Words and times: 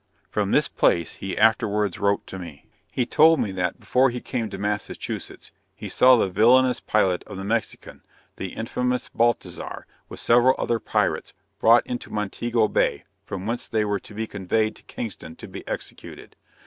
From 0.31 0.49
this 0.49 0.67
place, 0.67 1.17
he 1.17 1.37
afterwards 1.37 1.99
wrote 1.99 2.25
to 2.25 2.39
me. 2.39 2.65
He 2.91 3.05
told 3.05 3.39
me 3.39 3.51
that 3.51 3.79
before 3.79 4.09
he 4.09 4.19
came 4.19 4.49
to 4.49 4.57
Massachusetts, 4.57 5.51
he 5.75 5.89
saw 5.89 6.15
the 6.15 6.27
villainous 6.27 6.79
pilot 6.79 7.23
of 7.25 7.37
the 7.37 7.43
Mexican, 7.43 8.01
the 8.37 8.53
infamous 8.53 9.09
Baltizar, 9.09 9.85
with 10.09 10.19
several 10.19 10.55
other 10.57 10.79
pirates, 10.79 11.33
brought 11.59 11.85
into 11.85 12.09
Montego 12.11 12.67
Bay, 12.67 13.03
from 13.27 13.45
whence 13.45 13.67
they 13.67 13.85
were 13.85 13.99
to 13.99 14.15
be 14.15 14.25
conveyed 14.25 14.75
to 14.77 14.83
Kingston 14.85 15.35
to 15.35 15.47
be 15.47 15.67
executed. 15.67 16.35